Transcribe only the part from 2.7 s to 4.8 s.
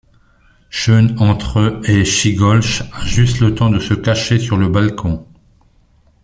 a juste le temps de se cacher sur le